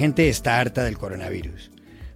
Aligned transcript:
Gente 0.00 0.30
está 0.30 0.58
harta 0.58 0.82
del 0.82 0.96
coronavirus. 0.96 1.70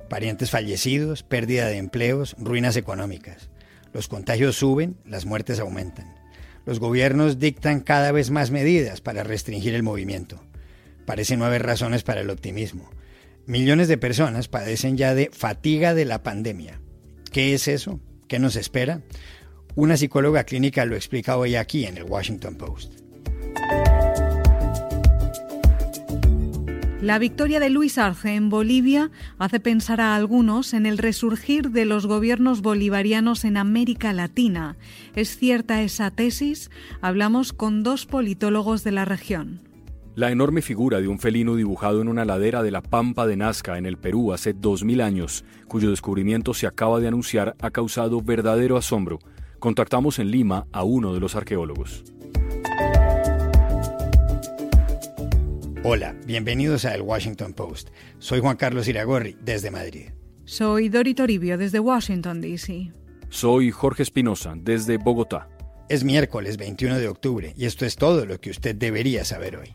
Parientes 0.09 0.51
fallecidos, 0.51 1.23
pérdida 1.23 1.66
de 1.66 1.77
empleos, 1.77 2.34
ruinas 2.38 2.77
económicas. 2.77 3.51
Los 3.92 4.09
contagios 4.09 4.56
suben, 4.56 4.97
las 5.05 5.27
muertes 5.27 5.61
aumentan. 5.61 6.15
Los 6.65 6.80
gobiernos 6.80 7.39
dictan 7.39 7.80
cada 7.80 8.11
vez 8.11 8.30
más 8.30 8.51
medidas 8.51 9.02
para 9.02 9.23
restringir 9.23 9.75
el 9.75 9.83
movimiento. 9.83 10.42
Parece 11.05 11.37
no 11.37 11.45
haber 11.45 11.62
razones 11.62 12.05
para 12.05 12.23
el 12.23 12.30
optimismo. 12.30 12.89
Millones 13.45 13.89
de 13.89 13.98
personas 13.98 14.48
padecen 14.48 14.97
ya 14.97 15.14
de 15.14 15.28
fatiga 15.30 15.92
de 15.92 16.06
la 16.06 16.23
pandemia. 16.23 16.80
¿Qué 17.33 17.53
es 17.53 17.69
eso? 17.69 18.01
¿Qué 18.28 18.39
nos 18.39 18.56
espera? 18.56 19.03
Una 19.75 19.98
psicóloga 19.98 20.45
clínica 20.45 20.87
lo 20.87 20.97
explica 20.97 21.37
hoy 21.37 21.56
aquí 21.56 21.84
en 21.84 21.98
el 21.98 22.05
Washington 22.05 22.56
Post. 22.56 22.95
La 27.04 27.18
victoria 27.18 27.60
de 27.60 27.68
Luis 27.68 27.98
Arce 27.98 28.34
en 28.34 28.48
Bolivia 28.48 29.10
hace 29.38 29.60
pensar 29.60 30.00
a 30.00 30.16
algunos 30.16 30.72
en 30.72 30.86
el 30.86 30.96
resurgir 30.96 31.70
de 31.70 31.84
los 31.84 32.06
gobiernos 32.06 32.62
bolivarianos 32.62 33.44
en 33.44 33.58
América 33.58 34.14
Latina. 34.14 34.78
¿Es 35.14 35.36
cierta 35.36 35.83
esa 35.83 36.11
tesis? 36.11 36.70
Hablamos 37.02 37.52
con 37.52 37.83
dos 37.83 38.06
politólogos 38.06 38.84
de 38.84 38.92
la 38.92 39.05
región. 39.05 39.61
La 40.14 40.30
enorme 40.30 40.62
figura 40.62 41.02
de 41.02 41.08
un 41.08 41.19
felino 41.19 41.56
dibujado 41.56 42.00
en 42.00 42.08
una 42.08 42.24
ladera 42.24 42.62
de 42.62 42.70
la 42.70 42.80
Pampa 42.80 43.27
de 43.27 43.36
Nazca 43.36 43.77
en 43.77 43.84
el 43.84 43.98
Perú 43.98 44.33
hace 44.33 44.55
2000 44.55 45.02
años, 45.02 45.44
cuyo 45.68 45.91
descubrimiento 45.91 46.55
se 46.55 46.66
acaba 46.66 47.00
de 47.00 47.08
anunciar, 47.08 47.55
ha 47.61 47.70
causado 47.70 48.22
verdadero 48.22 48.78
asombro. 48.78 49.18
Contactamos 49.58 50.18
en 50.20 50.30
Lima 50.30 50.64
a 50.72 50.84
uno 50.84 51.12
de 51.12 51.20
los 51.20 51.36
arqueólogos. 51.36 52.02
Hola, 55.86 56.16
bienvenidos 56.24 56.86
a 56.86 56.94
El 56.94 57.02
Washington 57.02 57.52
Post. 57.52 57.90
Soy 58.18 58.40
Juan 58.40 58.56
Carlos 58.56 58.88
Iragorri, 58.88 59.36
desde 59.42 59.70
Madrid. 59.70 60.12
Soy 60.46 60.88
Dori 60.88 61.12
Toribio, 61.12 61.58
desde 61.58 61.78
Washington, 61.78 62.40
D.C. 62.40 62.90
Soy 63.28 63.70
Jorge 63.70 64.02
Espinosa, 64.02 64.55
desde 64.56 64.96
Bogotá. 64.96 65.50
Es 65.90 66.02
miércoles 66.02 66.56
21 66.56 66.98
de 66.98 67.08
octubre 67.08 67.52
y 67.55 67.66
esto 67.66 67.84
es 67.84 67.96
todo 67.96 68.24
lo 68.24 68.40
que 68.40 68.48
usted 68.48 68.74
debería 68.74 69.27
saber 69.27 69.58
hoy. 69.58 69.72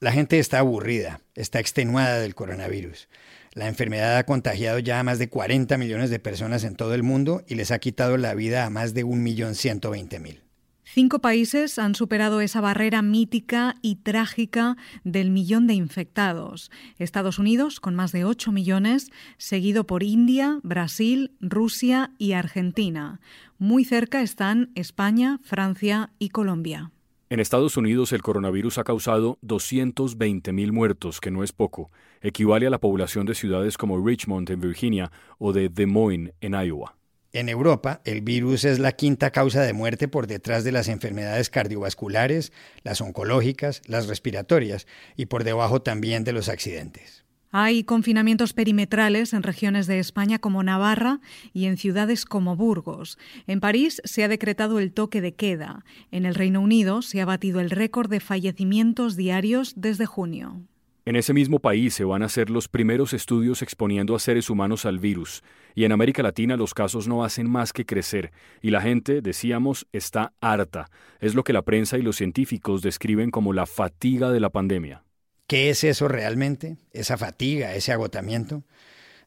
La 0.00 0.12
gente 0.12 0.38
está 0.38 0.60
aburrida, 0.60 1.20
está 1.34 1.58
extenuada 1.58 2.20
del 2.20 2.34
coronavirus. 2.34 3.08
La 3.56 3.68
enfermedad 3.68 4.18
ha 4.18 4.26
contagiado 4.26 4.78
ya 4.80 5.00
a 5.00 5.02
más 5.02 5.18
de 5.18 5.30
40 5.30 5.78
millones 5.78 6.10
de 6.10 6.18
personas 6.18 6.62
en 6.62 6.76
todo 6.76 6.92
el 6.92 7.02
mundo 7.02 7.42
y 7.48 7.54
les 7.54 7.70
ha 7.70 7.78
quitado 7.78 8.18
la 8.18 8.34
vida 8.34 8.66
a 8.66 8.70
más 8.70 8.92
de 8.92 9.06
1.120.000. 9.06 10.42
Cinco 10.84 11.20
países 11.20 11.78
han 11.78 11.94
superado 11.94 12.42
esa 12.42 12.60
barrera 12.60 13.00
mítica 13.00 13.76
y 13.80 13.96
trágica 13.96 14.76
del 15.04 15.30
millón 15.30 15.66
de 15.66 15.72
infectados. 15.72 16.70
Estados 16.98 17.38
Unidos, 17.38 17.80
con 17.80 17.94
más 17.94 18.12
de 18.12 18.26
8 18.26 18.52
millones, 18.52 19.10
seguido 19.38 19.86
por 19.86 20.02
India, 20.02 20.60
Brasil, 20.62 21.32
Rusia 21.40 22.10
y 22.18 22.32
Argentina. 22.32 23.20
Muy 23.56 23.86
cerca 23.86 24.20
están 24.20 24.70
España, 24.74 25.40
Francia 25.42 26.10
y 26.18 26.28
Colombia. 26.28 26.92
En 27.28 27.40
Estados 27.40 27.76
Unidos 27.76 28.12
el 28.12 28.22
coronavirus 28.22 28.78
ha 28.78 28.84
causado 28.84 29.36
220.000 29.42 30.70
muertos, 30.70 31.20
que 31.20 31.32
no 31.32 31.42
es 31.42 31.50
poco. 31.50 31.90
Equivale 32.20 32.68
a 32.68 32.70
la 32.70 32.78
población 32.78 33.26
de 33.26 33.34
ciudades 33.34 33.76
como 33.76 33.98
Richmond 33.98 34.48
en 34.48 34.60
Virginia 34.60 35.10
o 35.38 35.52
de 35.52 35.68
Des 35.68 35.88
Moines 35.88 36.34
en 36.40 36.52
Iowa. 36.52 36.94
En 37.32 37.48
Europa, 37.48 38.00
el 38.04 38.20
virus 38.20 38.64
es 38.64 38.78
la 38.78 38.92
quinta 38.92 39.32
causa 39.32 39.62
de 39.62 39.72
muerte 39.72 40.06
por 40.06 40.28
detrás 40.28 40.62
de 40.62 40.70
las 40.70 40.86
enfermedades 40.86 41.50
cardiovasculares, 41.50 42.52
las 42.84 43.00
oncológicas, 43.00 43.82
las 43.86 44.06
respiratorias 44.06 44.86
y 45.16 45.26
por 45.26 45.42
debajo 45.42 45.82
también 45.82 46.22
de 46.22 46.32
los 46.32 46.48
accidentes. 46.48 47.25
Hay 47.50 47.84
confinamientos 47.84 48.52
perimetrales 48.52 49.32
en 49.32 49.42
regiones 49.42 49.86
de 49.86 49.98
España 49.98 50.38
como 50.38 50.62
Navarra 50.62 51.20
y 51.52 51.66
en 51.66 51.76
ciudades 51.76 52.24
como 52.24 52.56
Burgos. 52.56 53.18
En 53.46 53.60
París 53.60 54.02
se 54.04 54.24
ha 54.24 54.28
decretado 54.28 54.78
el 54.78 54.92
toque 54.92 55.20
de 55.20 55.34
queda. 55.34 55.84
En 56.10 56.26
el 56.26 56.34
Reino 56.34 56.60
Unido 56.60 57.02
se 57.02 57.20
ha 57.20 57.24
batido 57.24 57.60
el 57.60 57.70
récord 57.70 58.10
de 58.10 58.20
fallecimientos 58.20 59.16
diarios 59.16 59.74
desde 59.76 60.06
junio. 60.06 60.62
En 61.06 61.14
ese 61.14 61.32
mismo 61.32 61.60
país 61.60 61.94
se 61.94 62.02
van 62.02 62.24
a 62.24 62.26
hacer 62.26 62.50
los 62.50 62.66
primeros 62.66 63.12
estudios 63.12 63.62
exponiendo 63.62 64.16
a 64.16 64.18
seres 64.18 64.50
humanos 64.50 64.84
al 64.84 64.98
virus, 64.98 65.44
y 65.76 65.84
en 65.84 65.92
América 65.92 66.20
Latina 66.20 66.56
los 66.56 66.74
casos 66.74 67.06
no 67.06 67.22
hacen 67.22 67.48
más 67.48 67.72
que 67.72 67.86
crecer, 67.86 68.32
y 68.60 68.70
la 68.70 68.80
gente, 68.80 69.20
decíamos, 69.20 69.86
está 69.92 70.32
harta. 70.40 70.90
Es 71.20 71.36
lo 71.36 71.44
que 71.44 71.52
la 71.52 71.62
prensa 71.62 71.96
y 71.96 72.02
los 72.02 72.16
científicos 72.16 72.82
describen 72.82 73.30
como 73.30 73.52
la 73.52 73.66
fatiga 73.66 74.32
de 74.32 74.40
la 74.40 74.50
pandemia. 74.50 75.05
¿Qué 75.46 75.70
es 75.70 75.84
eso 75.84 76.08
realmente? 76.08 76.76
¿Esa 76.92 77.16
fatiga, 77.16 77.74
ese 77.74 77.92
agotamiento? 77.92 78.64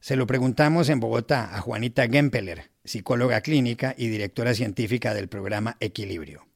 Se 0.00 0.16
lo 0.16 0.26
preguntamos 0.26 0.90
en 0.90 1.00
Bogotá 1.00 1.56
a 1.56 1.60
Juanita 1.62 2.06
Gempeler, 2.08 2.70
psicóloga 2.84 3.40
clínica 3.40 3.94
y 3.96 4.08
directora 4.08 4.52
científica 4.52 5.14
del 5.14 5.28
programa 5.28 5.78
Equilibrio. 5.80 6.46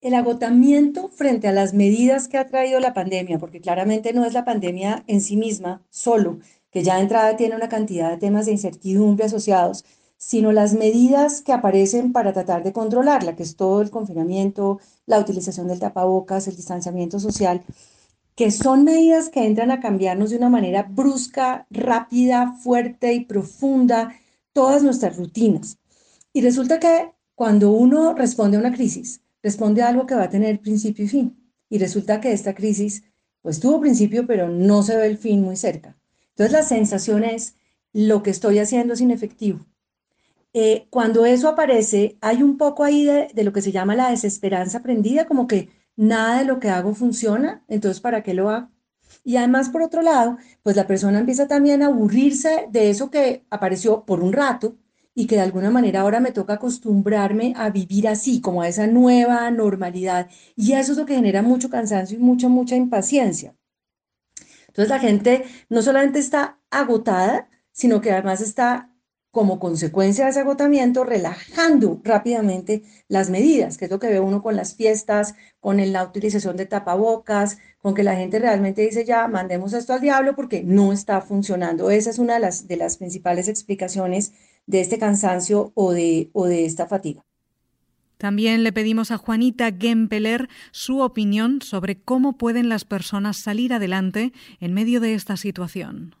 El 0.00 0.14
agotamiento 0.14 1.08
frente 1.10 1.46
a 1.46 1.52
las 1.52 1.74
medidas 1.74 2.26
que 2.26 2.36
ha 2.36 2.48
traído 2.48 2.80
la 2.80 2.92
pandemia, 2.92 3.38
porque 3.38 3.60
claramente 3.60 4.12
no 4.12 4.24
es 4.24 4.32
la 4.32 4.44
pandemia 4.44 5.04
en 5.06 5.20
sí 5.20 5.36
misma 5.36 5.82
solo, 5.88 6.40
que 6.72 6.82
ya 6.82 6.96
de 6.96 7.02
entrada 7.02 7.36
tiene 7.36 7.54
una 7.54 7.68
cantidad 7.68 8.10
de 8.10 8.18
temas 8.18 8.46
de 8.46 8.52
incertidumbre 8.52 9.26
asociados, 9.26 9.84
sino 10.16 10.50
las 10.50 10.74
medidas 10.74 11.40
que 11.40 11.52
aparecen 11.52 12.12
para 12.12 12.32
tratar 12.32 12.64
de 12.64 12.72
controlarla, 12.72 13.36
que 13.36 13.44
es 13.44 13.54
todo 13.54 13.80
el 13.80 13.90
confinamiento, 13.90 14.80
la 15.06 15.20
utilización 15.20 15.68
del 15.68 15.78
tapabocas, 15.78 16.48
el 16.48 16.56
distanciamiento 16.56 17.20
social, 17.20 17.62
que 18.34 18.50
son 18.50 18.84
medidas 18.84 19.28
que 19.28 19.46
entran 19.46 19.70
a 19.70 19.80
cambiarnos 19.80 20.30
de 20.30 20.36
una 20.36 20.48
manera 20.48 20.82
brusca, 20.82 21.66
rápida, 21.70 22.52
fuerte 22.62 23.12
y 23.14 23.24
profunda 23.24 24.14
todas 24.52 24.82
nuestras 24.82 25.16
rutinas. 25.16 25.78
Y 26.32 26.40
resulta 26.40 26.80
que 26.80 27.12
cuando 27.34 27.70
uno 27.70 28.14
responde 28.14 28.56
a 28.56 28.60
una 28.60 28.72
crisis, 28.72 29.22
responde 29.42 29.82
a 29.82 29.88
algo 29.88 30.06
que 30.06 30.14
va 30.14 30.24
a 30.24 30.30
tener 30.30 30.60
principio 30.60 31.04
y 31.04 31.08
fin. 31.08 31.52
Y 31.68 31.78
resulta 31.78 32.20
que 32.20 32.32
esta 32.32 32.54
crisis, 32.54 33.04
pues 33.40 33.60
tuvo 33.60 33.80
principio, 33.80 34.26
pero 34.26 34.48
no 34.48 34.82
se 34.82 34.96
ve 34.96 35.06
el 35.06 35.18
fin 35.18 35.42
muy 35.42 35.56
cerca. 35.56 35.96
Entonces 36.30 36.52
la 36.52 36.62
sensación 36.62 37.24
es, 37.24 37.56
lo 37.92 38.24
que 38.24 38.30
estoy 38.30 38.58
haciendo 38.58 38.94
es 38.94 39.00
inefectivo. 39.00 39.60
Eh, 40.52 40.86
cuando 40.90 41.26
eso 41.26 41.48
aparece, 41.48 42.16
hay 42.20 42.42
un 42.42 42.58
poco 42.58 42.82
ahí 42.82 43.04
de, 43.04 43.28
de 43.32 43.44
lo 43.44 43.52
que 43.52 43.62
se 43.62 43.70
llama 43.70 43.94
la 43.94 44.10
desesperanza 44.10 44.78
aprendida, 44.78 45.26
como 45.26 45.46
que 45.46 45.68
nada 45.96 46.38
de 46.38 46.44
lo 46.44 46.60
que 46.60 46.70
hago 46.70 46.94
funciona, 46.94 47.64
entonces 47.68 48.00
¿para 48.00 48.22
qué 48.22 48.34
lo 48.34 48.50
hago? 48.50 48.70
Y 49.22 49.36
además, 49.36 49.68
por 49.68 49.82
otro 49.82 50.02
lado, 50.02 50.38
pues 50.62 50.76
la 50.76 50.86
persona 50.86 51.18
empieza 51.18 51.46
también 51.46 51.82
a 51.82 51.86
aburrirse 51.86 52.66
de 52.70 52.90
eso 52.90 53.10
que 53.10 53.44
apareció 53.50 54.04
por 54.04 54.20
un 54.20 54.32
rato 54.32 54.76
y 55.14 55.26
que 55.26 55.36
de 55.36 55.42
alguna 55.42 55.70
manera 55.70 56.00
ahora 56.00 56.20
me 56.20 56.32
toca 56.32 56.54
acostumbrarme 56.54 57.54
a 57.56 57.70
vivir 57.70 58.08
así, 58.08 58.40
como 58.40 58.62
a 58.62 58.68
esa 58.68 58.86
nueva 58.86 59.50
normalidad. 59.50 60.28
Y 60.56 60.72
eso 60.72 60.92
es 60.92 60.98
lo 60.98 61.06
que 61.06 61.14
genera 61.14 61.42
mucho 61.42 61.70
cansancio 61.70 62.18
y 62.18 62.20
mucha, 62.20 62.48
mucha 62.48 62.76
impaciencia. 62.76 63.54
Entonces 64.68 64.88
la 64.90 64.98
gente 64.98 65.44
no 65.68 65.82
solamente 65.82 66.18
está 66.18 66.58
agotada, 66.70 67.48
sino 67.70 68.00
que 68.00 68.10
además 68.10 68.40
está 68.40 68.90
como 69.34 69.58
consecuencia 69.58 70.24
de 70.24 70.30
ese 70.30 70.40
agotamiento, 70.40 71.02
relajando 71.02 72.00
rápidamente 72.04 72.84
las 73.08 73.30
medidas, 73.30 73.76
que 73.76 73.86
es 73.86 73.90
lo 73.90 73.98
que 73.98 74.06
ve 74.06 74.20
uno 74.20 74.42
con 74.42 74.54
las 74.54 74.76
fiestas, 74.76 75.34
con 75.58 75.76
la 75.92 76.04
utilización 76.04 76.56
de 76.56 76.66
tapabocas, 76.66 77.58
con 77.82 77.94
que 77.94 78.04
la 78.04 78.14
gente 78.14 78.38
realmente 78.38 78.82
dice 78.82 79.04
ya, 79.04 79.26
mandemos 79.26 79.72
esto 79.72 79.92
al 79.92 80.00
diablo 80.00 80.36
porque 80.36 80.62
no 80.62 80.92
está 80.92 81.20
funcionando. 81.20 81.90
Esa 81.90 82.10
es 82.10 82.20
una 82.20 82.34
de 82.34 82.40
las, 82.40 82.68
de 82.68 82.76
las 82.76 82.96
principales 82.96 83.48
explicaciones 83.48 84.32
de 84.66 84.80
este 84.80 84.98
cansancio 84.98 85.72
o 85.74 85.92
de, 85.92 86.30
o 86.32 86.46
de 86.46 86.64
esta 86.64 86.86
fatiga. 86.86 87.24
También 88.16 88.62
le 88.62 88.72
pedimos 88.72 89.10
a 89.10 89.18
Juanita 89.18 89.70
Gempeler 89.76 90.48
su 90.70 91.00
opinión 91.00 91.60
sobre 91.60 92.00
cómo 92.00 92.38
pueden 92.38 92.68
las 92.68 92.84
personas 92.84 93.36
salir 93.36 93.74
adelante 93.74 94.32
en 94.60 94.74
medio 94.74 95.00
de 95.00 95.14
esta 95.14 95.36
situación. 95.36 96.14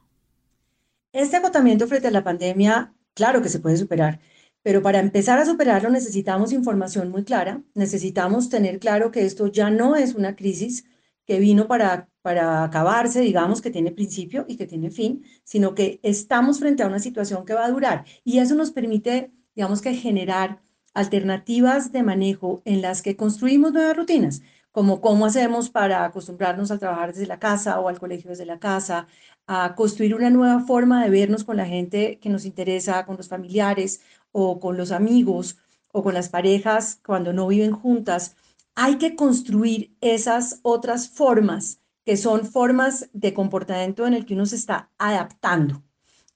Este 1.12 1.36
agotamiento 1.36 1.86
frente 1.86 2.08
a 2.08 2.10
la 2.10 2.24
pandemia 2.24 2.92
claro 3.14 3.42
que 3.42 3.48
se 3.48 3.60
puede 3.60 3.76
superar, 3.76 4.20
pero 4.62 4.82
para 4.82 5.00
empezar 5.00 5.38
a 5.38 5.46
superarlo 5.46 5.90
necesitamos 5.90 6.52
información 6.52 7.10
muy 7.10 7.24
clara, 7.24 7.62
necesitamos 7.74 8.48
tener 8.48 8.78
claro 8.78 9.10
que 9.10 9.24
esto 9.24 9.46
ya 9.48 9.70
no 9.70 9.96
es 9.96 10.14
una 10.14 10.36
crisis 10.36 10.84
que 11.26 11.38
vino 11.40 11.66
para, 11.66 12.08
para 12.22 12.64
acabarse, 12.64 13.20
digamos, 13.20 13.62
que 13.62 13.70
tiene 13.70 13.92
principio 13.92 14.44
y 14.48 14.56
que 14.56 14.66
tiene 14.66 14.90
fin, 14.90 15.24
sino 15.44 15.74
que 15.74 16.00
estamos 16.02 16.58
frente 16.58 16.82
a 16.82 16.86
una 16.86 16.98
situación 16.98 17.44
que 17.44 17.54
va 17.54 17.64
a 17.64 17.70
durar. 17.70 18.04
Y 18.24 18.38
eso 18.38 18.54
nos 18.54 18.70
permite, 18.72 19.32
digamos 19.54 19.80
que 19.82 19.94
generar 19.94 20.62
alternativas 20.94 21.92
de 21.92 22.02
manejo 22.02 22.62
en 22.64 22.82
las 22.82 23.02
que 23.02 23.16
construimos 23.16 23.72
nuevas 23.72 23.96
rutinas, 23.96 24.42
como 24.74 25.00
cómo 25.00 25.26
hacemos 25.26 25.70
para 25.70 26.04
acostumbrarnos 26.04 26.72
a 26.72 26.78
trabajar 26.78 27.12
desde 27.12 27.28
la 27.28 27.38
casa 27.38 27.78
o 27.78 27.88
al 27.88 28.00
colegio 28.00 28.30
desde 28.30 28.44
la 28.44 28.58
casa, 28.58 29.06
a 29.46 29.76
construir 29.76 30.16
una 30.16 30.30
nueva 30.30 30.58
forma 30.66 31.04
de 31.04 31.10
vernos 31.10 31.44
con 31.44 31.56
la 31.58 31.66
gente 31.66 32.18
que 32.18 32.28
nos 32.28 32.44
interesa, 32.44 33.06
con 33.06 33.16
los 33.16 33.28
familiares 33.28 34.00
o 34.32 34.58
con 34.58 34.76
los 34.76 34.90
amigos 34.90 35.58
o 35.92 36.02
con 36.02 36.12
las 36.12 36.28
parejas 36.28 37.00
cuando 37.06 37.32
no 37.32 37.46
viven 37.46 37.70
juntas, 37.70 38.34
hay 38.74 38.96
que 38.98 39.14
construir 39.14 39.96
esas 40.00 40.58
otras 40.62 41.08
formas 41.08 41.78
que 42.04 42.16
son 42.16 42.44
formas 42.44 43.08
de 43.12 43.32
comportamiento 43.32 44.08
en 44.08 44.14
el 44.14 44.26
que 44.26 44.34
uno 44.34 44.44
se 44.44 44.56
está 44.56 44.90
adaptando. 44.98 45.84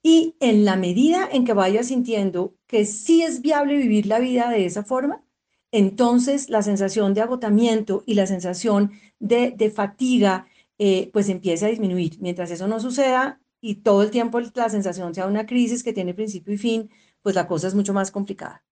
Y 0.01 0.37
en 0.39 0.65
la 0.65 0.77
medida 0.77 1.29
en 1.31 1.45
que 1.45 1.55
vaya 1.55 1.83
sintiendo 1.83 2.55
que 2.69 2.85
sí 2.85 3.23
es 3.23 3.43
viable 3.43 3.77
vivir 3.77 4.07
la 4.07 4.21
vida 4.21 4.49
de 4.49 4.65
esa 4.65 4.85
forma, 4.85 5.25
entonces 5.73 6.49
la 6.49 6.63
sensación 6.63 7.15
de 7.15 7.21
agotamiento 7.21 8.03
y 8.07 8.15
la 8.15 8.27
sensación 8.27 8.93
de, 9.19 9.73
fatiga 9.75 10.47
eh, 10.79 11.11
pues 11.13 11.29
empieza 11.29 11.67
a 11.67 11.71
disminuir. 11.71 12.19
Mientras 12.21 12.51
eso 12.51 12.69
no 12.69 12.81
suceda 12.81 13.41
y 13.61 13.77
todo 13.77 14.03
el 14.03 14.11
tiempo 14.11 14.41
la 14.41 14.69
sensación 14.69 15.15
sea 15.15 15.27
una 15.27 15.47
crisis 15.47 15.83
que 15.83 15.93
tiene 15.93 16.15
principio 16.15 16.55
y 16.55 16.59
fin, 16.59 16.91
pues 17.23 17.35
la 17.35 17.47
cosa 17.47 17.69
es 17.69 17.75
mucho 17.75 17.93
más 17.93 18.11
complicada. 18.11 18.65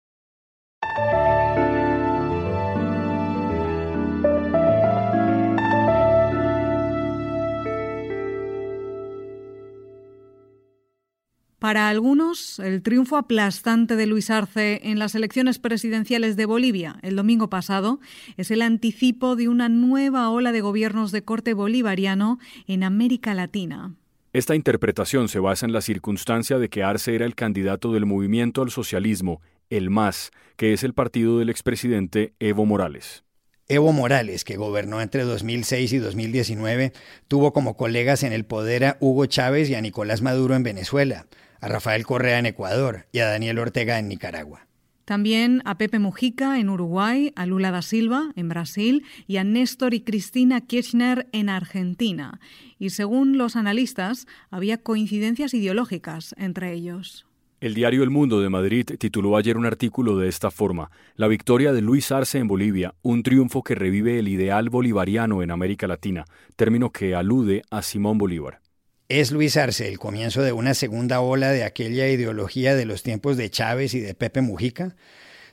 Para 11.66 11.88
algunos, 11.88 12.60
el 12.60 12.80
triunfo 12.80 13.16
aplastante 13.16 13.96
de 13.96 14.06
Luis 14.06 14.30
Arce 14.30 14.82
en 14.84 15.00
las 15.00 15.16
elecciones 15.16 15.58
presidenciales 15.58 16.36
de 16.36 16.46
Bolivia 16.46 17.00
el 17.02 17.16
domingo 17.16 17.50
pasado 17.50 17.98
es 18.36 18.52
el 18.52 18.62
anticipo 18.62 19.34
de 19.34 19.48
una 19.48 19.68
nueva 19.68 20.30
ola 20.30 20.52
de 20.52 20.60
gobiernos 20.60 21.10
de 21.10 21.24
corte 21.24 21.54
bolivariano 21.54 22.38
en 22.68 22.84
América 22.84 23.34
Latina. 23.34 23.96
Esta 24.32 24.54
interpretación 24.54 25.28
se 25.28 25.40
basa 25.40 25.66
en 25.66 25.72
la 25.72 25.80
circunstancia 25.80 26.60
de 26.60 26.68
que 26.68 26.84
Arce 26.84 27.16
era 27.16 27.26
el 27.26 27.34
candidato 27.34 27.92
del 27.92 28.06
movimiento 28.06 28.62
al 28.62 28.70
socialismo, 28.70 29.40
el 29.68 29.90
MAS, 29.90 30.30
que 30.54 30.72
es 30.72 30.84
el 30.84 30.94
partido 30.94 31.40
del 31.40 31.50
expresidente 31.50 32.32
Evo 32.38 32.64
Morales. 32.64 33.24
Evo 33.68 33.92
Morales, 33.92 34.44
que 34.44 34.56
gobernó 34.56 35.00
entre 35.00 35.24
2006 35.24 35.92
y 35.94 35.98
2019, 35.98 36.92
tuvo 37.26 37.52
como 37.52 37.76
colegas 37.76 38.22
en 38.22 38.32
el 38.32 38.44
poder 38.44 38.84
a 38.84 38.96
Hugo 39.00 39.26
Chávez 39.26 39.68
y 39.68 39.74
a 39.74 39.80
Nicolás 39.80 40.22
Maduro 40.22 40.54
en 40.54 40.62
Venezuela, 40.62 41.26
a 41.60 41.68
Rafael 41.68 42.04
Correa 42.04 42.38
en 42.38 42.46
Ecuador 42.46 43.06
y 43.12 43.20
a 43.20 43.26
Daniel 43.26 43.58
Ortega 43.58 43.98
en 43.98 44.08
Nicaragua. 44.08 44.66
También 45.06 45.62
a 45.64 45.78
Pepe 45.78 46.00
Mujica 46.00 46.58
en 46.58 46.68
Uruguay, 46.68 47.32
a 47.36 47.46
Lula 47.46 47.70
da 47.70 47.80
Silva 47.80 48.32
en 48.34 48.48
Brasil 48.48 49.04
y 49.28 49.36
a 49.36 49.44
Néstor 49.44 49.94
y 49.94 50.00
Cristina 50.00 50.60
Kirchner 50.60 51.28
en 51.30 51.48
Argentina. 51.48 52.40
Y 52.80 52.90
según 52.90 53.38
los 53.38 53.54
analistas, 53.54 54.26
había 54.50 54.78
coincidencias 54.78 55.54
ideológicas 55.54 56.34
entre 56.38 56.72
ellos. 56.72 57.24
El 57.60 57.74
diario 57.74 58.02
El 58.02 58.10
Mundo 58.10 58.40
de 58.40 58.50
Madrid 58.50 58.84
tituló 58.98 59.36
ayer 59.36 59.56
un 59.56 59.64
artículo 59.64 60.18
de 60.18 60.28
esta 60.28 60.50
forma, 60.50 60.90
La 61.14 61.28
victoria 61.28 61.72
de 61.72 61.82
Luis 61.82 62.10
Arce 62.10 62.38
en 62.38 62.48
Bolivia, 62.48 62.94
un 63.02 63.22
triunfo 63.22 63.62
que 63.62 63.76
revive 63.76 64.18
el 64.18 64.26
ideal 64.26 64.70
bolivariano 64.70 65.40
en 65.40 65.52
América 65.52 65.86
Latina, 65.86 66.24
término 66.56 66.90
que 66.90 67.14
alude 67.14 67.62
a 67.70 67.80
Simón 67.80 68.18
Bolívar. 68.18 68.60
¿Es 69.08 69.30
Luis 69.30 69.56
Arce 69.56 69.86
el 69.86 70.00
comienzo 70.00 70.42
de 70.42 70.50
una 70.50 70.74
segunda 70.74 71.20
ola 71.20 71.52
de 71.52 71.62
aquella 71.62 72.08
ideología 72.08 72.74
de 72.74 72.86
los 72.86 73.04
tiempos 73.04 73.36
de 73.36 73.48
Chávez 73.50 73.94
y 73.94 74.00
de 74.00 74.14
Pepe 74.14 74.40
Mujica? 74.40 74.96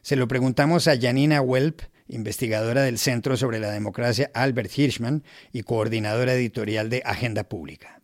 Se 0.01 0.15
lo 0.15 0.27
preguntamos 0.27 0.87
a 0.87 0.99
Janina 0.99 1.39
Welp, 1.39 1.81
investigadora 2.07 2.81
del 2.81 2.97
Centro 2.97 3.37
sobre 3.37 3.59
la 3.59 3.69
Democracia 3.69 4.31
Albert 4.33 4.75
Hirschman 4.75 5.23
y 5.51 5.61
coordinadora 5.61 6.33
editorial 6.33 6.89
de 6.89 7.03
Agenda 7.05 7.43
Pública. 7.43 8.01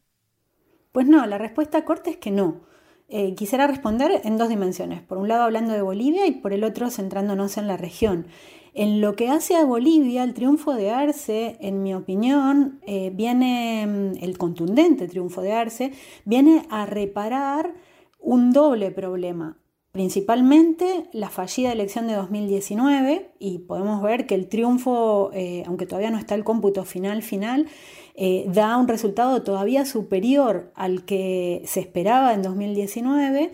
Pues 0.92 1.08
no, 1.08 1.26
la 1.26 1.40
respuesta 1.40 1.84
corta 1.84 2.12
es 2.12 2.18
que 2.18 2.30
no. 2.30 2.62
Eh, 3.08 3.34
quisiera 3.34 3.66
responder 3.66 4.22
en 4.24 4.38
dos 4.38 4.50
dimensiones. 4.50 5.02
Por 5.02 5.18
un 5.18 5.30
lado 5.30 5.42
hablando 5.42 5.74
de 5.74 5.82
Bolivia 5.82 6.28
y 6.28 6.34
por 6.34 6.54
el 6.54 6.64
otro 6.64 6.92
centrándonos 6.92 7.58
en 7.58 7.66
la 7.66 7.76
región. 7.76 8.28
En 8.74 9.02
lo 9.02 9.16
que 9.16 9.30
hace 9.30 9.56
a 9.56 9.64
Bolivia, 9.66 10.24
el 10.24 10.34
triunfo 10.34 10.74
de 10.74 10.92
Arce, 10.92 11.58
en 11.60 11.82
mi 11.82 11.94
opinión, 11.94 12.80
eh, 12.86 13.12
viene, 13.14 13.86
mm, 13.88 14.24
el 14.24 14.38
contundente 14.38 15.08
triunfo 15.08 15.42
de 15.42 15.54
Arce, 15.54 15.92
viene 16.26 16.64
a 16.70 16.86
reparar 16.86 17.74
un 18.20 18.52
doble 18.52 18.92
problema. 18.92 19.58
Principalmente 19.92 21.10
la 21.14 21.30
fallida 21.30 21.72
elección 21.72 22.08
de 22.08 22.14
2019 22.14 23.32
y 23.40 23.60
podemos 23.60 24.04
ver 24.04 24.28
que 24.28 24.36
el 24.36 24.48
triunfo, 24.48 25.32
eh, 25.34 25.64
aunque 25.66 25.88
todavía 25.88 26.12
no 26.12 26.20
está 26.20 26.36
el 26.36 26.44
cómputo 26.44 26.86
final 26.86 27.24
final, 27.24 27.66
eh, 28.14 28.46
da 28.54 28.78
un 28.78 28.88
resultado 28.88 29.42
todavía 29.42 29.86
superior 29.86 30.72
al 30.76 31.06
que 31.06 31.64
se 31.66 31.80
esperaba 31.80 32.36
en 32.36 32.44
2019 32.44 33.52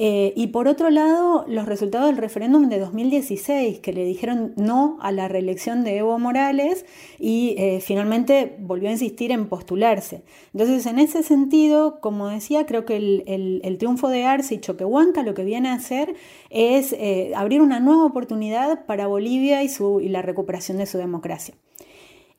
eh, 0.00 0.32
y 0.36 0.46
por 0.46 0.68
otro 0.68 0.90
lado, 0.90 1.44
los 1.48 1.66
resultados 1.66 2.06
del 2.06 2.18
referéndum 2.18 2.68
de 2.68 2.78
2016, 2.78 3.80
que 3.80 3.92
le 3.92 4.04
dijeron 4.04 4.52
no 4.54 4.96
a 5.00 5.10
la 5.10 5.26
reelección 5.26 5.82
de 5.82 5.96
Evo 5.96 6.16
Morales 6.20 6.86
y 7.18 7.56
eh, 7.58 7.80
finalmente 7.80 8.54
volvió 8.60 8.90
a 8.90 8.92
insistir 8.92 9.32
en 9.32 9.48
postularse. 9.48 10.22
Entonces, 10.54 10.86
en 10.86 11.00
ese 11.00 11.24
sentido, 11.24 12.00
como 12.00 12.28
decía, 12.28 12.64
creo 12.64 12.84
que 12.84 12.96
el, 12.96 13.76
triunfo 13.78 14.08
de 14.08 14.24
Arce 14.24 14.54
y 14.54 14.60
Choquehuanca 14.60 15.24
lo 15.24 15.34
que 15.34 15.42
viene 15.42 15.70
a 15.70 15.74
hacer 15.74 16.14
es 16.48 16.92
eh, 16.92 17.32
abrir 17.34 17.60
una 17.60 17.80
nueva 17.80 18.04
oportunidad 18.04 18.86
para 18.86 19.08
Bolivia 19.08 19.64
y, 19.64 19.68
su, 19.68 20.00
y 20.00 20.08
la 20.10 20.22
recuperación 20.22 20.78
de 20.78 20.86
su 20.86 20.98
democracia. 20.98 21.54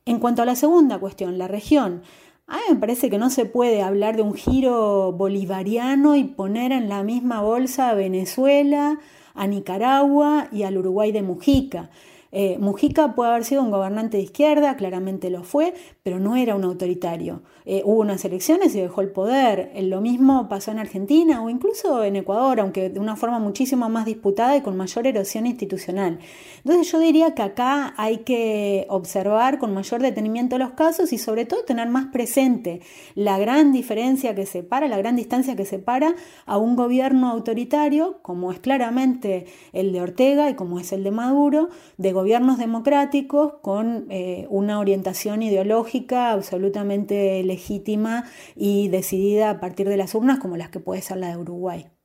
En 0.06 0.20
cuanto 0.20 0.42
a 0.42 0.46
la 0.46 0.56
segunda 0.56 0.98
cuestión, 0.98 1.38
la 1.38 1.50
región, 1.50 2.04
a 2.50 2.56
mí 2.56 2.62
me 2.70 2.76
parece 2.80 3.10
que 3.10 3.18
no 3.18 3.30
se 3.30 3.46
puede 3.46 3.82
hablar 3.84 4.16
de 4.16 4.24
un 4.24 4.34
giro 4.34 5.12
bolivariano 5.12 6.16
y 6.16 6.24
poner 6.24 6.72
en 6.72 6.90
la 6.90 7.04
misma 7.04 7.42
bolsa 7.42 7.90
a 7.90 7.94
Venezuela, 7.94 9.00
a 9.36 9.48
Nicaragua 9.48 10.48
y 10.52 10.64
al 10.64 10.78
Uruguay 10.78 11.12
de 11.12 11.22
Mujica. 11.22 11.90
Eh, 12.32 12.58
Mujica 12.60 13.16
puede 13.16 13.32
haber 13.32 13.44
sido 13.44 13.64
un 13.64 13.72
gobernante 13.72 14.18
de 14.18 14.24
izquierda, 14.24 14.76
claramente 14.76 15.30
lo 15.30 15.44
fue, 15.44 15.74
pero 16.04 16.20
no 16.20 16.36
era 16.36 16.56
un 16.56 16.64
autoritario. 16.64 17.42
Eh, 17.66 17.82
hubo 17.86 18.00
unas 18.00 18.24
elecciones 18.26 18.74
y 18.76 18.82
dejó 18.82 19.02
el 19.02 19.12
poder. 19.12 19.72
Eh, 19.74 19.84
lo 19.84 20.02
mismo 20.02 20.48
pasó 20.50 20.72
en 20.72 20.80
Argentina 20.80 21.42
o 21.44 21.50
incluso 21.50 22.04
en 22.04 22.16
Ecuador, 22.16 22.60
aunque 22.60 22.90
de 22.90 23.00
una 23.00 23.16
forma 23.16 23.40
muchísimo 23.40 23.90
más 23.90 24.06
disputada 24.06 24.58
y 24.58 24.62
con 24.62 24.78
mayor 24.78 25.08
erosión 25.08 25.46
institucional. 25.46 26.20
Entonces 26.64 26.92
yo 26.92 27.00
diría 27.00 27.34
que 27.34 27.42
acá 27.42 27.94
hay 27.98 28.20
que 28.20 28.86
observar 28.90 29.60
con 29.60 29.74
mayor 29.74 30.02
detenimiento 30.02 30.58
los 30.58 30.72
casos 30.72 31.14
y 31.14 31.18
sobre 31.18 31.46
todo 31.46 31.64
tener 31.64 31.90
más 31.90 32.08
presente 32.08 32.82
la 33.16 33.38
gran 33.38 33.72
diferencia 33.72 34.36
que 34.36 34.46
separa, 34.46 34.88
la 34.88 34.98
gran 34.98 35.16
distancia 35.16 35.56
que 35.56 35.66
separa 35.66 36.16
a 36.46 36.58
un 36.58 36.76
gobierno 36.76 37.30
autoritario, 37.30 38.20
como 38.22 38.52
es 38.52 38.60
claramente 38.60 39.46
el 39.74 39.92
de 39.92 40.02
Ortega 40.02 40.50
y 40.50 40.56
como 40.56 40.80
es 40.80 40.92
el 40.92 41.04
de 41.04 41.12
Maduro, 41.12 41.70
de 41.98 42.14
gobiernos 42.20 42.58
democráticos 42.58 43.54
con 43.62 44.08
eh, 44.10 44.46
una 44.50 44.80
orientación 44.80 45.42
ideológica 45.42 46.32
absolutamente 46.32 47.42
legítima 47.44 48.26
y 48.58 48.90
decidida 48.90 49.50
a 49.50 49.60
partir 49.62 49.88
de 49.88 49.96
las 49.96 50.14
urnas 50.16 50.40
como 50.40 50.58
las 50.58 50.70
que 50.70 50.82
puede 50.82 51.02
ser 51.02 51.18
la 51.18 51.30
de 51.30 51.38
Uruguay. 51.38 51.99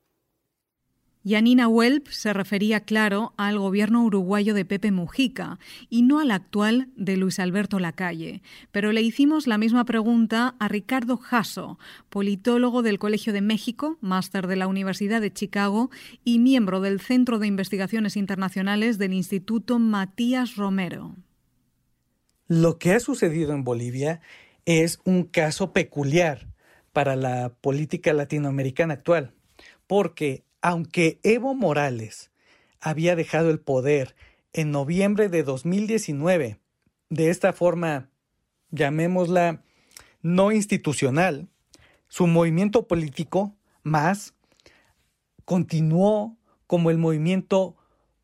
Yanina 1.27 1.69
Welp 1.69 2.09
se 2.09 2.35
refería, 2.35 2.81
claro, 2.81 3.33
al 3.39 3.59
gobierno 3.59 4.05
uruguayo 4.05 4.53
de 4.53 4.67
Pepe 4.67 4.93
Mujica 4.93 5.59
y 5.89 6.03
no 6.03 6.21
al 6.21 6.31
actual 6.31 6.89
de 6.97 7.17
Luis 7.17 7.39
Alberto 7.39 7.79
Lacalle. 7.79 8.43
Pero 8.73 8.93
le 8.93 9.01
hicimos 9.01 9.47
la 9.47 9.57
misma 9.57 9.87
pregunta 9.87 10.55
a 10.59 10.69
Ricardo 10.69 11.17
Jasso, 11.17 11.79
politólogo 12.11 12.83
del 12.83 12.99
Colegio 12.99 13.33
de 13.33 13.41
México, 13.41 13.97
máster 14.03 14.47
de 14.47 14.57
la 14.57 14.67
Universidad 14.67 15.23
de 15.23 15.33
Chicago 15.33 15.91
y 16.25 16.39
miembro 16.41 16.83
del 16.83 17.01
Centro 17.01 17.39
de 17.39 17.47
Investigaciones 17.47 18.19
Internacionales 18.19 18.99
del 18.99 19.15
Instituto 19.15 19.79
Matías 19.79 20.57
Romero. 20.57 21.17
Lo 22.49 22.79
que 22.79 22.93
ha 22.93 23.01
sucedido 23.01 23.55
en 23.55 23.65
Bolivia 23.65 24.21
es 24.67 25.01
un 25.05 25.25
caso 25.25 25.73
peculiar 25.73 26.49
para 26.93 27.17
la 27.17 27.55
política 27.63 28.13
latinoamericana 28.13 28.93
actual, 28.93 29.33
porque 29.87 30.45
aunque 30.65 31.21
Evo 31.25 31.55
Morales 31.55 32.31
había 32.81 33.17
dejado 33.17 33.51
el 33.51 33.61
poder 33.61 34.17
en 34.55 34.71
noviembre 34.71 35.29
de 35.29 35.43
2019, 35.43 36.59
de 37.11 37.29
esta 37.29 37.53
forma, 37.53 38.09
llamémosla 38.71 39.63
no 40.23 40.53
institucional, 40.53 41.49
su 42.09 42.27
movimiento 42.27 42.89
político 42.89 43.55
más 43.83 44.33
continuó 45.45 46.39
como 46.67 46.91
el 46.91 46.97
movimiento 46.97 47.77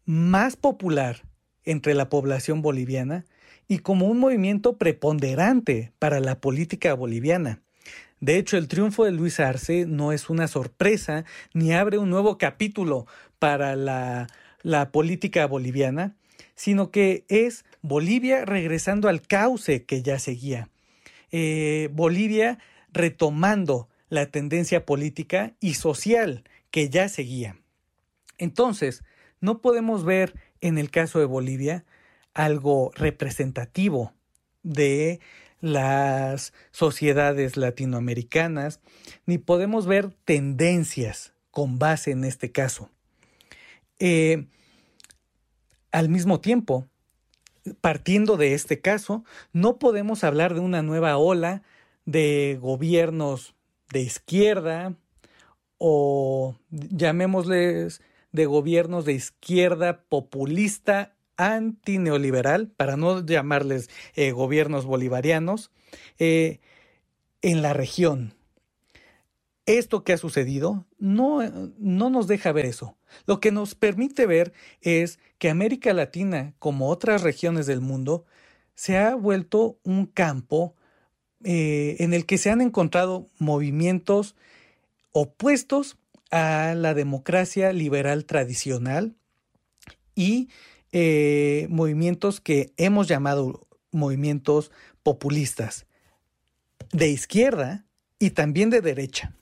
más 0.06 0.56
popular 0.56 1.26
entre 1.64 1.92
la 1.92 2.08
población 2.08 2.62
boliviana 2.62 3.26
y 3.68 3.80
como 3.80 4.06
un 4.06 4.18
movimiento 4.18 4.78
preponderante 4.78 5.92
para 5.98 6.20
la 6.20 6.40
política 6.40 6.94
boliviana. 6.94 7.60
De 8.20 8.36
hecho, 8.36 8.58
el 8.58 8.68
triunfo 8.68 9.04
de 9.04 9.12
Luis 9.12 9.40
Arce 9.40 9.86
no 9.86 10.12
es 10.12 10.28
una 10.28 10.46
sorpresa 10.46 11.24
ni 11.54 11.72
abre 11.72 11.96
un 11.96 12.10
nuevo 12.10 12.36
capítulo 12.36 13.06
para 13.38 13.76
la, 13.76 14.28
política 14.92 15.46
boliviana, 15.46 16.14
sino 16.54 16.90
que 16.90 17.24
es 17.28 17.64
Bolivia 17.80 18.44
regresando 18.44 19.08
al 19.08 19.22
cauce 19.22 19.84
que 19.84 20.02
ya 20.02 20.18
seguía. 20.18 20.68
Eh, 21.32 21.88
Bolivia 21.92 22.58
retomando 22.92 23.88
la 24.10 24.26
tendencia 24.26 24.84
política 24.84 25.54
y 25.60 25.74
social 25.74 26.44
que 26.70 26.90
ya 26.90 27.08
seguía. 27.08 27.56
Entonces, 28.36 29.02
no 29.40 29.62
podemos 29.62 30.04
ver 30.04 30.34
en 30.60 30.76
el 30.76 30.90
caso 30.90 31.20
de 31.20 31.24
Bolivia 31.24 31.84
algo 32.34 32.90
representativo 32.94 34.12
de 34.62 35.20
las 35.60 36.52
sociedades 36.70 37.56
latinoamericanas, 37.56 38.80
ni 39.26 39.38
podemos 39.38 39.86
ver 39.86 40.10
tendencias 40.24 41.34
con 41.50 41.78
base 41.78 42.12
en 42.12 42.24
este 42.24 42.52
caso. 42.52 42.90
Eh, 43.98 44.46
al 45.92 46.08
mismo 46.08 46.40
tiempo, 46.40 46.86
partiendo 47.80 48.36
de 48.36 48.54
este 48.54 48.80
caso, 48.80 49.24
no 49.52 49.78
podemos 49.78 50.24
hablar 50.24 50.54
de 50.54 50.60
una 50.60 50.82
nueva 50.82 51.16
ola 51.16 51.62
de 52.06 52.58
gobiernos 52.60 53.54
de 53.92 54.00
izquierda 54.00 54.94
o 55.78 56.56
llamémosles 56.70 58.02
de 58.32 58.46
gobiernos 58.46 59.04
de 59.04 59.12
izquierda 59.12 60.02
populista 60.08 61.14
antineoliberal, 61.40 62.68
para 62.68 62.96
no 62.96 63.24
llamarles 63.24 63.88
eh, 64.14 64.32
gobiernos 64.32 64.84
bolivarianos, 64.84 65.70
eh, 66.18 66.60
en 67.42 67.62
la 67.62 67.72
región. 67.72 68.34
Esto 69.66 70.04
que 70.04 70.12
ha 70.12 70.18
sucedido 70.18 70.86
no, 70.98 71.42
no 71.78 72.10
nos 72.10 72.26
deja 72.26 72.52
ver 72.52 72.66
eso. 72.66 72.96
Lo 73.26 73.40
que 73.40 73.52
nos 73.52 73.74
permite 73.74 74.26
ver 74.26 74.52
es 74.80 75.18
que 75.38 75.50
América 75.50 75.92
Latina, 75.92 76.54
como 76.58 76.88
otras 76.88 77.22
regiones 77.22 77.66
del 77.66 77.80
mundo, 77.80 78.24
se 78.74 78.98
ha 78.98 79.14
vuelto 79.14 79.78
un 79.84 80.06
campo 80.06 80.74
eh, 81.44 81.96
en 82.00 82.12
el 82.12 82.26
que 82.26 82.38
se 82.38 82.50
han 82.50 82.60
encontrado 82.60 83.26
movimientos 83.38 84.36
opuestos 85.12 85.96
a 86.30 86.74
la 86.76 86.94
democracia 86.94 87.72
liberal 87.72 88.24
tradicional 88.24 89.16
y 90.14 90.48
eh, 90.92 91.66
movimientos 91.70 92.40
que 92.40 92.72
hemos 92.76 93.08
llamado 93.08 93.66
movimientos 93.92 94.70
populistas 95.02 95.86
de 96.92 97.08
izquierda 97.08 97.86
y 98.18 98.30
también 98.30 98.70
de 98.70 98.80
derecha. 98.80 99.34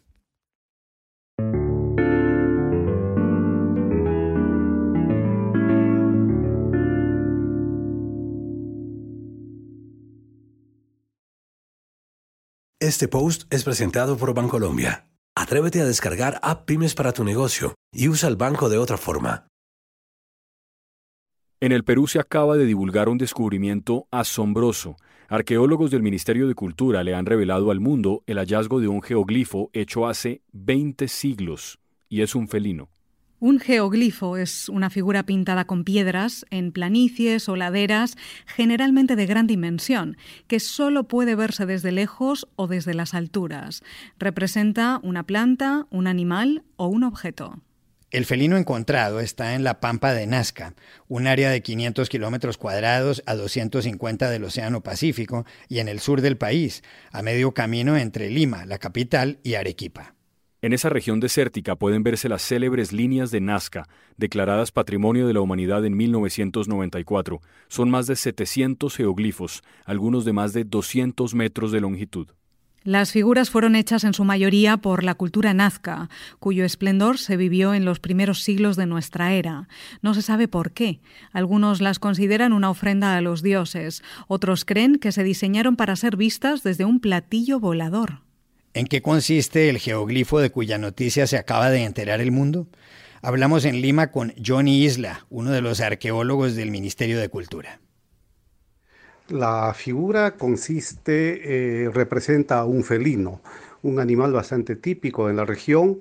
Este 12.80 13.08
post 13.08 13.52
es 13.52 13.64
presentado 13.64 14.16
por 14.16 14.34
Bancolombia. 14.34 15.08
Atrévete 15.34 15.80
a 15.80 15.84
descargar 15.84 16.38
App 16.42 16.64
Pymes 16.64 16.94
para 16.94 17.12
tu 17.12 17.24
negocio 17.24 17.74
y 17.92 18.08
usa 18.08 18.28
el 18.28 18.36
banco 18.36 18.68
de 18.68 18.78
otra 18.78 18.96
forma. 18.96 19.48
En 21.60 21.72
el 21.72 21.82
Perú 21.82 22.06
se 22.06 22.20
acaba 22.20 22.56
de 22.56 22.66
divulgar 22.66 23.08
un 23.08 23.18
descubrimiento 23.18 24.06
asombroso. 24.12 24.96
Arqueólogos 25.28 25.90
del 25.90 26.04
Ministerio 26.04 26.46
de 26.46 26.54
Cultura 26.54 27.02
le 27.02 27.16
han 27.16 27.26
revelado 27.26 27.72
al 27.72 27.80
mundo 27.80 28.22
el 28.28 28.38
hallazgo 28.38 28.78
de 28.78 28.86
un 28.86 29.02
geoglifo 29.02 29.68
hecho 29.72 30.06
hace 30.06 30.40
20 30.52 31.08
siglos, 31.08 31.80
y 32.08 32.22
es 32.22 32.36
un 32.36 32.46
felino. 32.46 32.90
Un 33.40 33.58
geoglifo 33.58 34.36
es 34.36 34.68
una 34.68 34.88
figura 34.88 35.24
pintada 35.24 35.64
con 35.64 35.82
piedras 35.82 36.46
en 36.50 36.70
planicies 36.70 37.48
o 37.48 37.56
laderas, 37.56 38.16
generalmente 38.46 39.16
de 39.16 39.26
gran 39.26 39.48
dimensión, 39.48 40.16
que 40.46 40.60
solo 40.60 41.08
puede 41.08 41.34
verse 41.34 41.66
desde 41.66 41.90
lejos 41.90 42.46
o 42.54 42.68
desde 42.68 42.94
las 42.94 43.14
alturas. 43.14 43.82
Representa 44.20 45.00
una 45.02 45.24
planta, 45.24 45.88
un 45.90 46.06
animal 46.06 46.62
o 46.76 46.86
un 46.86 47.02
objeto. 47.02 47.58
El 48.10 48.24
felino 48.24 48.56
encontrado 48.56 49.20
está 49.20 49.54
en 49.54 49.64
la 49.64 49.80
Pampa 49.80 50.14
de 50.14 50.26
Nazca, 50.26 50.72
un 51.08 51.26
área 51.26 51.50
de 51.50 51.60
500 51.60 52.08
kilómetros 52.08 52.56
cuadrados 52.56 53.22
a 53.26 53.34
250 53.34 54.30
del 54.30 54.44
Océano 54.44 54.82
Pacífico 54.82 55.44
y 55.68 55.80
en 55.80 55.88
el 55.88 56.00
sur 56.00 56.22
del 56.22 56.38
país, 56.38 56.82
a 57.12 57.20
medio 57.20 57.52
camino 57.52 57.98
entre 57.98 58.30
Lima, 58.30 58.64
la 58.64 58.78
capital, 58.78 59.40
y 59.42 59.54
Arequipa. 59.54 60.14
En 60.62 60.72
esa 60.72 60.88
región 60.88 61.20
desértica 61.20 61.76
pueden 61.76 62.02
verse 62.02 62.30
las 62.30 62.40
célebres 62.40 62.92
líneas 62.92 63.30
de 63.30 63.42
Nazca, 63.42 63.86
declaradas 64.16 64.72
Patrimonio 64.72 65.26
de 65.26 65.34
la 65.34 65.42
Humanidad 65.42 65.84
en 65.84 65.94
1994. 65.94 67.42
Son 67.68 67.90
más 67.90 68.06
de 68.06 68.16
700 68.16 68.96
geoglifos, 68.96 69.62
algunos 69.84 70.24
de 70.24 70.32
más 70.32 70.54
de 70.54 70.64
200 70.64 71.34
metros 71.34 71.72
de 71.72 71.82
longitud. 71.82 72.28
Las 72.88 73.12
figuras 73.12 73.50
fueron 73.50 73.76
hechas 73.76 74.02
en 74.04 74.14
su 74.14 74.24
mayoría 74.24 74.78
por 74.78 75.04
la 75.04 75.14
cultura 75.14 75.52
nazca, 75.52 76.08
cuyo 76.38 76.64
esplendor 76.64 77.18
se 77.18 77.36
vivió 77.36 77.74
en 77.74 77.84
los 77.84 78.00
primeros 78.00 78.42
siglos 78.42 78.76
de 78.76 78.86
nuestra 78.86 79.34
era. 79.34 79.68
No 80.00 80.14
se 80.14 80.22
sabe 80.22 80.48
por 80.48 80.72
qué. 80.72 81.00
Algunos 81.30 81.82
las 81.82 81.98
consideran 81.98 82.54
una 82.54 82.70
ofrenda 82.70 83.14
a 83.14 83.20
los 83.20 83.42
dioses, 83.42 84.02
otros 84.26 84.64
creen 84.64 84.96
que 84.96 85.12
se 85.12 85.22
diseñaron 85.22 85.76
para 85.76 85.96
ser 85.96 86.16
vistas 86.16 86.62
desde 86.62 86.86
un 86.86 87.00
platillo 87.00 87.60
volador. 87.60 88.22
¿En 88.72 88.86
qué 88.86 89.02
consiste 89.02 89.68
el 89.68 89.76
geoglifo 89.76 90.40
de 90.40 90.48
cuya 90.48 90.78
noticia 90.78 91.26
se 91.26 91.36
acaba 91.36 91.68
de 91.68 91.84
enterar 91.84 92.22
el 92.22 92.32
mundo? 92.32 92.68
Hablamos 93.20 93.66
en 93.66 93.82
Lima 93.82 94.10
con 94.12 94.32
Johnny 94.42 94.82
Isla, 94.82 95.26
uno 95.28 95.50
de 95.50 95.60
los 95.60 95.82
arqueólogos 95.82 96.54
del 96.54 96.70
Ministerio 96.70 97.20
de 97.20 97.28
Cultura. 97.28 97.80
La 99.28 99.74
figura 99.74 100.36
consiste, 100.36 101.84
eh, 101.84 101.90
representa 101.90 102.60
a 102.60 102.64
un 102.64 102.82
felino, 102.82 103.42
un 103.82 104.00
animal 104.00 104.32
bastante 104.32 104.74
típico 104.74 105.28
en 105.28 105.36
la 105.36 105.44
región, 105.44 105.98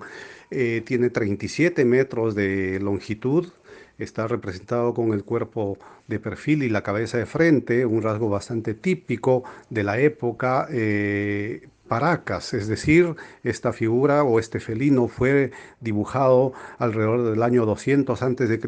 eh, 0.50 0.82
tiene 0.86 1.10
37 1.10 1.84
metros 1.84 2.36
de 2.36 2.80
longitud, 2.80 3.50
está 3.98 4.28
representado 4.28 4.94
con 4.94 5.12
el 5.12 5.26
cuerpo 5.26 5.78
de 6.08 6.20
perfil 6.20 6.64
y 6.64 6.70
la 6.70 6.84
cabeza 6.84 7.18
de 7.18 7.26
frente, 7.26 7.86
un 7.86 8.02
rasgo 8.02 8.30
bastante 8.30 8.74
típico 8.74 9.44
de 9.70 9.84
la 9.84 10.00
época, 10.00 10.68
eh, 10.72 11.68
Paracas, 11.88 12.54
es 12.54 12.68
decir, 12.68 13.16
esta 13.44 13.74
figura 13.74 14.24
o 14.24 14.40
este 14.40 14.60
felino 14.60 15.08
fue 15.08 15.52
dibujado 15.80 16.54
alrededor 16.78 17.30
del 17.30 17.44
año 17.44 17.66
200 17.66 18.22
a.C. 18.22 18.60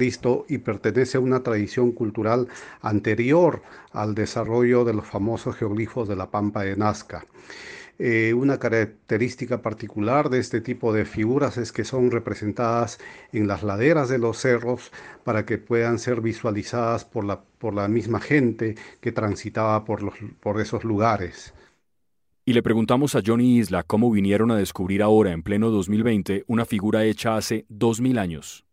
y 0.47 0.57
pertenece 0.59 1.17
a 1.17 1.21
una 1.21 1.43
tradición 1.43 1.91
cultural 1.91 2.47
anterior 2.81 3.61
al 3.91 4.15
desarrollo 4.15 4.85
de 4.85 4.93
los 4.93 5.05
famosos 5.05 5.55
geoglifos 5.55 6.07
de 6.07 6.15
la 6.15 6.31
Pampa 6.31 6.63
de 6.63 6.75
Nazca. 6.75 7.25
Eh, 8.01 8.33
una 8.33 8.59
característica 8.59 9.61
particular 9.61 10.29
de 10.29 10.39
este 10.39 10.61
tipo 10.61 10.93
de 10.93 11.03
figuras 11.03 11.57
es 11.57 11.73
que 11.73 11.83
son 11.83 12.11
representadas 12.11 12.97
en 13.33 13.45
las 13.45 13.61
laderas 13.61 14.07
de 14.07 14.19
los 14.19 14.38
cerros 14.38 14.93
para 15.25 15.45
que 15.45 15.57
puedan 15.57 15.99
ser 15.99 16.21
visualizadas 16.21 17.03
por 17.03 17.25
la, 17.25 17.41
por 17.41 17.73
la 17.73 17.89
misma 17.89 18.21
gente 18.21 18.75
que 19.01 19.11
transitaba 19.11 19.83
por, 19.83 20.01
los, 20.01 20.13
por 20.39 20.61
esos 20.61 20.85
lugares. 20.85 21.53
Y 22.49 22.53
le 22.53 22.63
preguntamos 22.63 23.13
a 23.13 23.21
Johnny 23.23 23.59
Isla 23.59 23.83
cómo 23.83 24.09
vinieron 24.09 24.49
a 24.49 24.55
descubrir 24.55 25.03
ahora, 25.03 25.33
en 25.33 25.43
pleno 25.43 25.69
2020, 25.69 26.45
una 26.47 26.65
figura 26.65 27.05
hecha 27.05 27.37
hace 27.37 27.67
2000 27.69 28.17
años. 28.17 28.65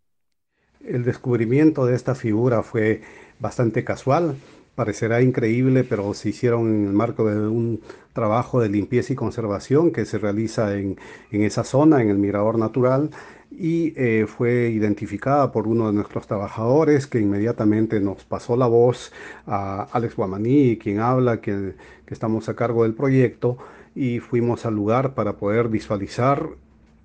El 0.82 1.04
descubrimiento 1.04 1.84
de 1.84 1.94
esta 1.94 2.14
figura 2.14 2.62
fue 2.62 3.02
bastante 3.38 3.84
casual. 3.84 4.36
Parecerá 4.76 5.22
increíble, 5.22 5.82
pero 5.82 6.14
se 6.14 6.28
hicieron 6.28 6.68
en 6.68 6.86
el 6.86 6.92
marco 6.92 7.28
de 7.28 7.48
un 7.48 7.80
trabajo 8.12 8.60
de 8.60 8.68
limpieza 8.68 9.12
y 9.12 9.16
conservación 9.16 9.90
que 9.90 10.04
se 10.04 10.18
realiza 10.18 10.76
en, 10.76 10.96
esa 11.32 11.64
zona, 11.64 12.00
en 12.00 12.10
el 12.10 12.18
Mirador 12.18 12.58
Natural, 12.58 13.10
y 13.50 13.94
eh, 13.96 14.26
fue 14.28 14.70
identificada 14.70 15.50
por 15.50 15.66
uno 15.66 15.88
de 15.88 15.94
nuestros 15.94 16.26
trabajadores 16.28 17.06
que 17.06 17.18
inmediatamente 17.18 18.00
nos 18.00 18.24
pasó 18.24 18.56
la 18.56 18.66
voz 18.66 19.12
a 19.46 19.88
Alex 19.92 20.14
Guamaní, 20.14 20.76
quien 20.78 21.00
habla, 21.00 21.40
que 21.40 21.74
que 22.06 22.14
estamos 22.14 22.48
a 22.48 22.54
cargo 22.54 22.84
del 22.84 22.94
proyecto 22.94 23.58
y 23.94 24.20
fuimos 24.20 24.64
al 24.64 24.74
lugar 24.74 25.14
para 25.14 25.36
poder 25.36 25.68
visualizar 25.68 26.48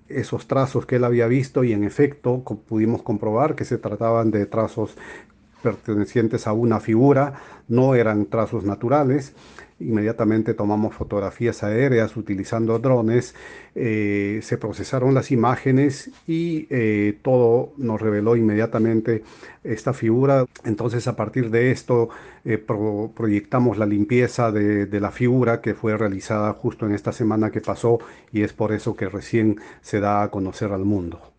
esos 0.08 0.46
trazos 0.46 0.86
que 0.86 0.96
él 0.96 1.04
había 1.04 1.26
visto 1.26 1.64
y 1.64 1.72
en 1.72 1.84
efecto 1.84 2.42
pudimos 2.68 3.02
comprobar 3.02 3.54
que 3.54 3.64
se 3.64 3.78
trataban 3.78 4.30
de 4.30 4.46
trazos 4.46 4.96
pertenecientes 5.62 6.46
a 6.46 6.52
una 6.52 6.80
figura, 6.80 7.34
no 7.68 7.94
eran 7.94 8.26
trazos 8.26 8.64
naturales. 8.64 9.34
Inmediatamente 9.80 10.54
tomamos 10.54 10.94
fotografías 10.94 11.64
aéreas 11.64 12.16
utilizando 12.16 12.78
drones, 12.78 13.34
eh, 13.74 14.38
se 14.42 14.56
procesaron 14.56 15.14
las 15.14 15.32
imágenes 15.32 16.10
y 16.26 16.68
eh, 16.70 17.18
todo 17.22 17.72
nos 17.78 18.00
reveló 18.00 18.36
inmediatamente 18.36 19.24
esta 19.64 19.92
figura. 19.92 20.46
Entonces 20.64 21.08
a 21.08 21.16
partir 21.16 21.50
de 21.50 21.72
esto 21.72 22.10
eh, 22.44 22.58
proyectamos 22.58 23.76
la 23.76 23.86
limpieza 23.86 24.52
de, 24.52 24.86
de 24.86 25.00
la 25.00 25.10
figura 25.10 25.60
que 25.60 25.74
fue 25.74 25.96
realizada 25.96 26.52
justo 26.52 26.86
en 26.86 26.94
esta 26.94 27.12
semana 27.12 27.50
que 27.50 27.60
pasó 27.60 27.98
y 28.30 28.42
es 28.42 28.52
por 28.52 28.72
eso 28.72 28.94
que 28.94 29.08
recién 29.08 29.60
se 29.80 29.98
da 29.98 30.22
a 30.22 30.30
conocer 30.30 30.70
al 30.72 30.84
mundo. 30.84 31.31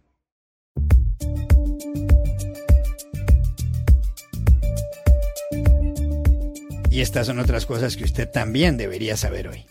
Y 6.93 7.01
estas 7.01 7.25
son 7.25 7.39
otras 7.39 7.65
cosas 7.65 7.97
que 7.97 8.03
usted 8.03 8.29
también 8.29 8.77
debería 8.77 9.17
saber 9.17 9.47
hoy. 9.47 9.65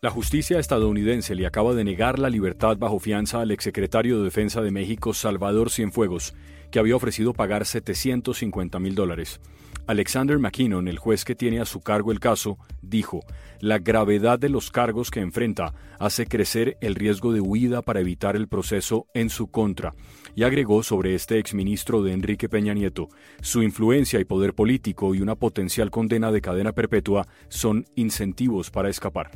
La 0.00 0.10
justicia 0.10 0.58
estadounidense 0.58 1.36
le 1.36 1.46
acaba 1.46 1.72
de 1.72 1.84
negar 1.84 2.18
la 2.18 2.28
libertad 2.28 2.76
bajo 2.76 2.98
fianza 2.98 3.40
al 3.40 3.52
exsecretario 3.52 4.18
de 4.18 4.24
Defensa 4.24 4.60
de 4.60 4.72
México, 4.72 5.14
Salvador 5.14 5.70
Cienfuegos, 5.70 6.34
que 6.72 6.80
había 6.80 6.96
ofrecido 6.96 7.32
pagar 7.32 7.64
750 7.64 8.80
mil 8.80 8.96
dólares. 8.96 9.40
Alexander 9.86 10.38
McKinnon, 10.38 10.88
el 10.88 10.98
juez 10.98 11.24
que 11.24 11.34
tiene 11.34 11.60
a 11.60 11.66
su 11.66 11.80
cargo 11.80 12.10
el 12.10 12.18
caso, 12.18 12.58
dijo, 12.80 13.20
la 13.60 13.78
gravedad 13.78 14.38
de 14.38 14.48
los 14.48 14.70
cargos 14.70 15.10
que 15.10 15.20
enfrenta 15.20 15.74
hace 15.98 16.26
crecer 16.26 16.78
el 16.80 16.94
riesgo 16.94 17.32
de 17.32 17.40
huida 17.40 17.82
para 17.82 18.00
evitar 18.00 18.34
el 18.34 18.48
proceso 18.48 19.06
en 19.12 19.28
su 19.28 19.48
contra, 19.48 19.94
y 20.34 20.44
agregó 20.44 20.82
sobre 20.82 21.14
este 21.14 21.38
exministro 21.38 22.02
de 22.02 22.12
Enrique 22.12 22.48
Peña 22.48 22.72
Nieto, 22.72 23.08
su 23.42 23.62
influencia 23.62 24.20
y 24.20 24.24
poder 24.24 24.54
político 24.54 25.14
y 25.14 25.20
una 25.20 25.34
potencial 25.34 25.90
condena 25.90 26.32
de 26.32 26.40
cadena 26.40 26.72
perpetua 26.72 27.26
son 27.48 27.84
incentivos 27.94 28.70
para 28.70 28.88
escapar. 28.88 29.32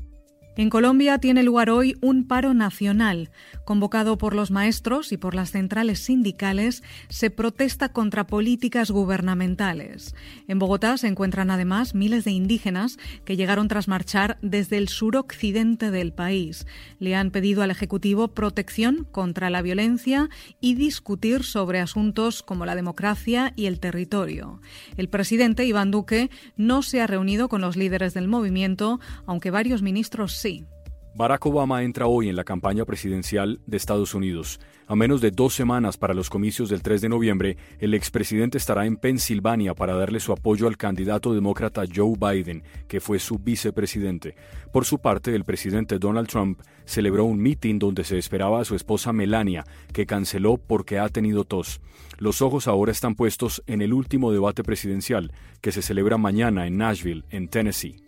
En 0.59 0.71
Colombia 0.71 1.19
tiene 1.19 1.45
lugar 1.45 1.71
hoy 1.71 1.97
un 2.01 2.27
paro 2.27 2.53
nacional. 2.53 3.31
Convocado 3.65 4.19
por 4.19 4.35
los 4.35 4.51
maestros 4.51 5.13
y 5.13 5.17
por 5.17 5.37
las 5.37 5.53
centrales 5.53 6.01
sindicales, 6.01 6.83
se 7.09 7.31
protesta 7.31 7.91
contra 7.91 8.27
políticas 8.27 8.91
gubernamentales. 8.91 10.17
En 10.49 10.59
Bogotá 10.59 10.97
se 10.97 11.07
encuentran 11.07 11.53
además 11.53 11.95
miles 11.95 12.25
de 12.25 12.33
indígenas 12.33 12.99
que 13.25 13.37
llegaron 13.37 13.69
tras 13.69 13.87
marchar 13.87 14.37
desde 14.43 14.79
el 14.79 14.89
suroccidente 14.89 15.93
del 15.93 16.13
país. 16.13 16.67
Le 16.99 17.15
han 17.15 17.31
pedido 17.31 17.63
al 17.63 17.71
Ejecutivo 17.71 18.27
protección 18.27 19.07
contra 19.13 19.51
la 19.51 19.63
violencia 19.63 20.29
y 20.61 20.75
discutir 20.75 21.45
sobre 21.45 21.79
asuntos 21.79 22.43
como 22.43 22.67
la 22.67 22.75
democracia 22.75 23.53
y 23.55 23.67
el 23.67 23.79
territorio. 23.79 24.61
El 24.97 25.09
presidente 25.09 25.65
Iván 25.65 25.93
Duque 25.93 26.31
no 26.57 26.83
se 26.83 27.01
ha 27.01 27.07
reunido 27.07 27.49
con 27.49 27.61
los 27.61 27.77
líderes 27.77 28.13
del 28.13 28.27
movimiento, 28.27 28.99
aunque 29.25 29.53
varios 29.53 29.83
ministros 29.83 30.48
Barack 31.19 31.47
Obama 31.47 31.83
entra 31.83 32.07
hoy 32.07 32.29
en 32.29 32.37
la 32.37 32.45
campaña 32.45 32.85
presidencial 32.85 33.61
de 33.67 33.77
Estados 33.77 34.15
Unidos. 34.15 34.61
A 34.87 34.95
menos 34.95 35.21
de 35.21 35.33
dos 35.33 35.53
semanas 35.53 35.97
para 35.97 36.15
los 36.15 36.31
comicios 36.31 36.69
del 36.69 36.81
3 36.81 37.01
de 37.01 37.09
noviembre, 37.09 37.57
el 37.81 37.93
expresidente 37.95 38.57
estará 38.57 38.87
en 38.87 38.97
Pensilvania 38.97 39.75
para 39.75 39.97
darle 39.97 40.21
su 40.21 40.31
apoyo 40.33 40.69
al 40.69 40.77
candidato 40.77 41.35
demócrata 41.35 41.83
Joe 41.93 42.15
Biden, 42.17 42.63
que 42.87 43.01
fue 43.01 43.19
su 43.19 43.37
vicepresidente. 43.39 44.37
Por 44.73 44.85
su 44.85 45.01
parte, 45.01 45.35
el 45.35 45.43
presidente 45.43 45.99
Donald 45.99 46.29
Trump 46.29 46.61
celebró 46.85 47.25
un 47.25 47.43
mitin 47.43 47.81
donde 47.81 48.05
se 48.05 48.17
esperaba 48.17 48.61
a 48.61 48.65
su 48.65 48.77
esposa 48.77 49.13
Melania, 49.13 49.65
que 49.93 50.07
canceló 50.07 50.57
porque 50.57 51.01
ha 51.01 51.09
tenido 51.09 51.43
tos. 51.43 51.81
Los 52.19 52.43
ojos 52.43 52.69
ahora 52.69 52.93
están 52.93 53.17
puestos 53.17 53.61
en 53.67 53.83
el 53.83 53.93
último 53.93 54.31
debate 54.31 54.63
presidencial, 54.63 55.33
que 55.61 55.73
se 55.73 55.83
celebra 55.83 56.17
mañana 56.17 56.69
en 56.69 56.77
Nashville, 56.77 57.25
en 57.31 57.49
Tennessee. 57.49 58.08